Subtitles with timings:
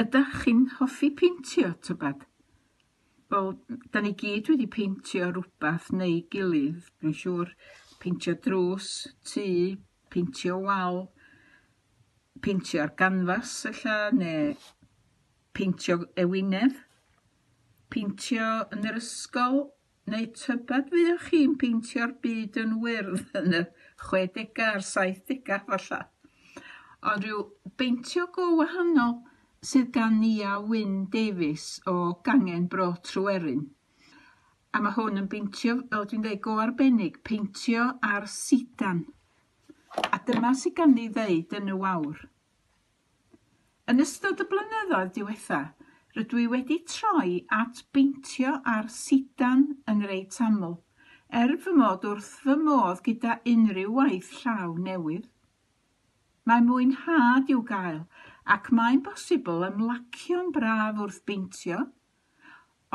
[0.00, 2.22] Ydych chi'n hoffi peintio tybed?
[3.32, 3.48] Wel,
[3.92, 7.50] da ni gyd wedi peintio rhywbeth neu gilydd, dwi'n siŵr.
[8.00, 8.88] Peintio drws,
[9.28, 9.44] tŷ,
[10.14, 11.02] peintio wal,
[12.40, 14.54] peintio ar ganfas, ella, neu
[15.58, 16.80] peintio ewinedd,
[17.92, 19.66] peintio yn yr ysgol,
[20.08, 23.66] neu tybed fyddwch chi'n peintio'r byd yn wyrdd yn y
[24.06, 26.04] 60au a'r 70au falle.
[27.12, 27.44] Ond rhyw
[27.76, 29.20] beintio go wahanol
[29.68, 33.66] sydd gan Nia Wyn Davies o Gangen Bro Trwerin.
[34.72, 39.02] A mae hwn yn beintio, fel dwi'n dweud, go arbennig, peintio ar sidan.
[40.00, 42.22] A dyma sydd gan ni ddeud yn y wawr.
[43.92, 45.60] Yn ystod y blynyddoedd diwetha,
[46.16, 50.78] rydw i wedi troi at beintio ar sidan yn reit aml,
[51.42, 55.28] er fy mod wrth fy modd gyda unrhyw waith llaw newydd.
[56.48, 58.06] Mae mwynhad i'w gael
[58.50, 61.84] ac mae'n bosibl ymlacio'n braf wrth beintio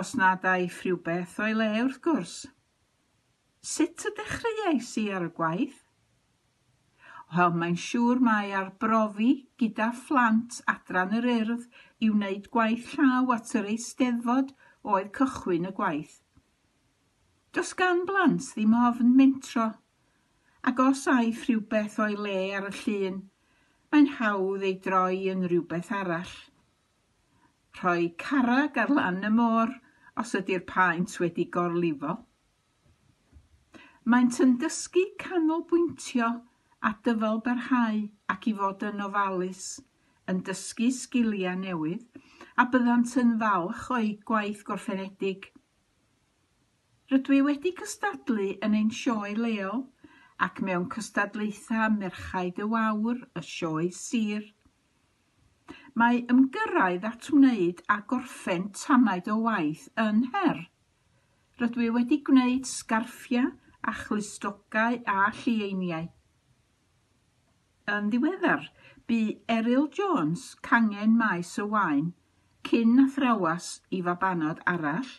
[0.00, 2.36] os nad aeth rhywbeth o'i le wrth gwrs.
[3.72, 5.82] Sut y dechreuais i ar y gwaith?
[7.34, 9.28] Wel, mae'n siŵr mae arbrofi
[9.60, 11.68] gyda phlant adran yr urdd
[12.04, 14.54] i wneud gwaith llaw at yr eisteddfod
[14.94, 16.16] oedd cychwyn y gwaith.
[17.52, 19.68] Does gan blant ddim ofn mentro,
[20.68, 23.20] ac os aeth rhywbeth o'i le ar y llun,
[23.92, 26.36] mae'n hawdd ei droi yn rhywbeth arall.
[27.78, 29.74] Rhoi carag ar lan y môr
[30.22, 32.14] os ydy'r paent wedi gorlifo.
[34.12, 36.30] Maent yn dysgu canolbwyntio
[36.88, 38.00] a dyfalbarhau
[38.34, 39.66] ac i fod yn ofalus,
[40.28, 42.22] yn dysgu sgiliau newydd
[42.56, 45.50] a byddant yn falch o'i gwaith gorffenedig.
[47.12, 49.84] Rydw i wedi cystadlu yn ein sioe leol
[50.46, 54.46] ac mewn cystadlaetha Merchaid y Wawr, y sioe sir.
[55.94, 60.62] Mae ymgyrraedd at wneud a gorffen tamaid o waith yn her.
[61.60, 66.08] Rydw i wedi gwneud sgarffiau a chlustogau a llieiniau.
[67.92, 68.68] Yn ddiweddar,
[69.06, 72.12] bu Eryl Jones cangen maes y wain
[72.68, 75.10] cyn athrawas i fabanod arall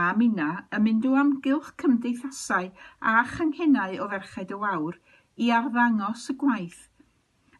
[0.00, 0.48] a Mina
[0.78, 2.68] yn mynd o amgylch cymdeithasau
[3.12, 4.98] a changhennau o ferched y wawr
[5.46, 6.82] i arddangos y gwaith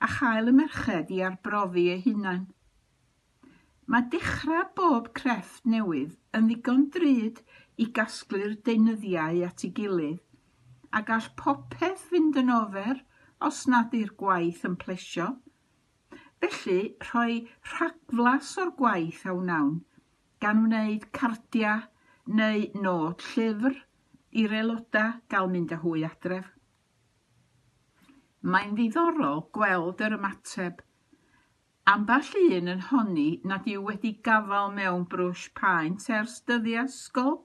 [0.07, 2.45] a chael y merched i arbrofi eu hunain.
[3.87, 7.43] Mae dechrau bob crefft newydd yn ddigon drud
[7.83, 10.23] i gasglu'r deunyddiau at ei gilydd
[10.97, 13.03] a gall popeth fynd yn ofer
[13.49, 15.27] os nad yw'r gwaith yn plesio.
[16.41, 17.43] Felly, rhoi
[17.73, 19.75] rhagflas o'r gwaith a wnawn
[20.45, 21.85] gan wneud cardiau,
[22.27, 23.77] neu nod llyfr
[24.43, 26.49] i'r aelodau gael mynd â hwy adref.
[28.55, 30.81] Mae'n ddiddorol gweld yr ymateb.
[31.93, 37.37] Amball un yn honni nad yw wedi gafael mewn brwsh paent ers dyddiau ysgol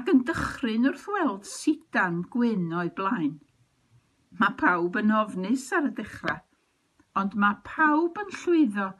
[0.00, 3.38] ac yn dychryn wrth weld sidan gwyn o'i blaen.
[4.40, 6.44] Mae pawb yn ofnus ar y dechrau,
[7.22, 8.90] ond mae pawb yn llwyddo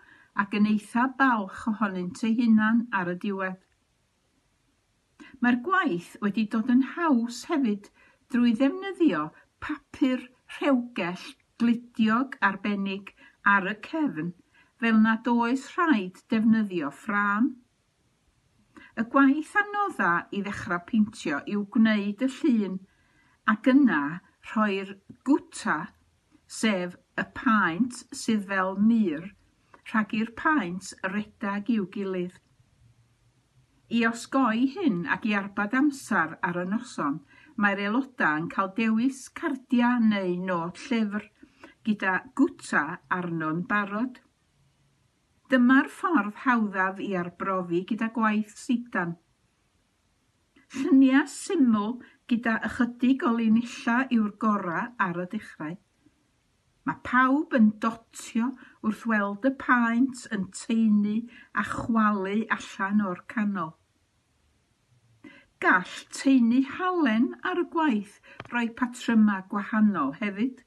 [0.44, 3.60] ac yn eitha balch ohonynt eu hunan ar y diwedd.
[5.42, 7.88] Mae'r gwaith wedi dod yn haws hefyd
[8.34, 9.22] drwy ddefnyddio
[9.64, 10.20] papur
[10.56, 11.24] rhewgell
[11.62, 13.10] glidiog arbennig
[13.54, 14.28] ar y cefn
[14.82, 17.48] fel nad oes rhaid defnyddio ffrâm.
[19.00, 22.78] Y gwaith anodda i ddechrau pintio yw gwneud y llun
[23.54, 24.02] ac yna
[24.52, 24.94] rhoi'r
[25.28, 25.78] gwta,
[26.60, 29.26] sef y paent sydd fel mur,
[29.90, 32.38] rhag i'r paent redag i'w gilydd.
[33.92, 37.18] I osgoi hyn ac i arbad amser ar y noson,
[37.60, 41.26] mae'r aelodau yn cael dewis cardia neu nod llyfr
[41.88, 42.84] gyda gwta
[43.16, 44.22] arno'n barod.
[45.52, 49.12] Dyma'r ffordd hawddaf i arbrofi gyda gwaith sidan.
[50.78, 51.92] Lluniau syml
[52.32, 55.76] gyda ychydig o linella yw'r gora ar y dechrau.
[56.88, 58.48] Mae pawb yn dotio
[58.80, 61.18] wrth weld y paent yn teulu
[61.52, 63.74] a chwalu allan o'r canol
[65.62, 68.18] gall teulu halen ar y gwaith
[68.52, 70.62] roi patrymau gwahanol hefyd.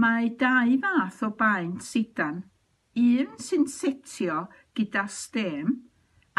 [0.00, 2.38] Mae dau fath o baent sidan,
[3.02, 4.36] un sy'n setio
[4.78, 5.74] gyda stem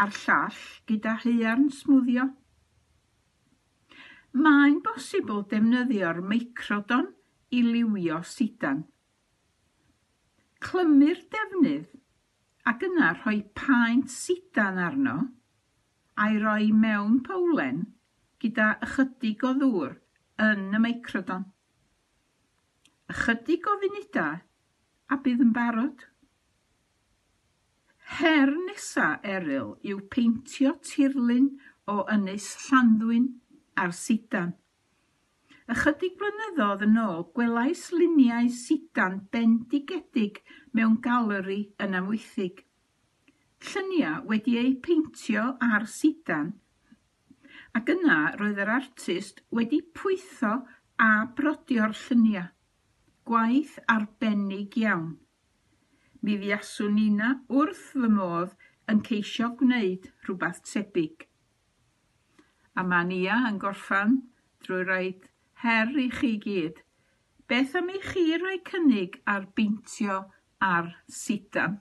[0.02, 2.24] a'r llall gyda haearn smwddio.
[4.44, 7.12] Mae'n bosibl defnyddio'r meicrodon
[7.52, 8.82] i liwio sidan.
[10.66, 15.20] Clymu'r defnydd ac yna rhoi paent sidan arno–
[16.20, 17.82] a'i roi mewn powlen
[18.42, 19.92] gyda ychydig o ddŵr
[20.46, 21.44] yn y meicrodon.
[23.12, 24.40] Ychydig o funudau
[25.12, 26.08] a bydd yn barod.
[28.18, 31.52] Her nesa eryl yw peintio tirlun
[31.92, 33.30] o ynys Llanddwyn
[33.84, 34.52] ar sidan.
[35.72, 40.42] Ychydig blynyddoedd yn ôl, gwelais luniau sidan bendigedig
[40.76, 42.64] mewn galeri yn amwythig.
[43.68, 46.52] Lluniau wedi eu peintio ar sidan
[47.78, 50.52] ac yna roedd yr artist wedi pwytho
[51.04, 52.50] a brodio'r lluniau.
[53.28, 55.12] Gwaith arbennig iawn.
[56.22, 58.56] Mi fiaswn nina wrth fy modd
[58.92, 61.28] yn ceisio gwneud rhywbeth tebyg.
[62.76, 64.18] A ma Nia yn gorffan
[64.66, 65.30] drwy rhaid
[65.64, 66.82] her i chi gyd.
[67.48, 70.18] Beth am i chi roi cynnig ar beintio
[70.72, 70.92] ar
[71.22, 71.80] sidan?